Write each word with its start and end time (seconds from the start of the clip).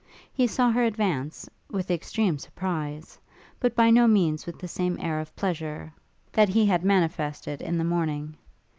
He 0.33 0.47
saw 0.47 0.71
her 0.71 0.83
advance, 0.83 1.47
with 1.69 1.91
extreme 1.91 2.39
surprise, 2.39 3.19
but 3.59 3.75
by 3.75 3.91
no 3.91 4.07
means 4.07 4.47
with 4.47 4.57
the 4.57 4.67
same 4.67 4.97
air 4.99 5.19
of 5.19 5.35
pleasure, 5.35 5.93
that 6.31 6.49
he 6.49 6.65
had 6.65 6.83
manifested 6.83 7.61
in 7.61 7.77
the 7.77 7.83
morning. 7.83 8.35